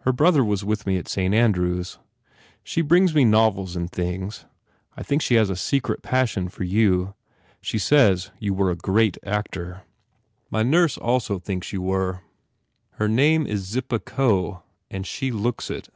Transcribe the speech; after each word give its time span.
Her 0.00 0.12
brother 0.12 0.44
was 0.44 0.66
with 0.66 0.86
me 0.86 0.98
at 0.98 1.08
Saint 1.08 1.32
Andrew 1.32 1.80
s. 1.80 1.98
She 2.62 2.82
brings 2.82 3.14
me 3.14 3.24
novels 3.24 3.74
and 3.74 3.90
things. 3.90 4.44
I 4.98 5.02
think 5.02 5.22
she 5.22 5.36
has 5.36 5.48
a 5.48 5.56
secret 5.56 6.02
passion 6.02 6.50
for 6.50 6.62
you. 6.62 6.96
104 7.16 7.16
MARGOT 7.16 7.58
She 7.66 7.78
says 7.78 8.30
you 8.38 8.52
were 8.52 8.70
a 8.70 8.76
great 8.76 9.16
actor. 9.24 9.84
My 10.50 10.62
nurse 10.62 10.98
also 10.98 11.38
thinks 11.38 11.72
you 11.72 11.80
were. 11.80 12.20
Her 13.00 13.08
name 13.08 13.46
is 13.46 13.64
Zippah 13.64 14.04
Coe 14.04 14.62
and 14.90 15.06
she 15.06 15.30
looks 15.30 15.70
it. 15.70 15.88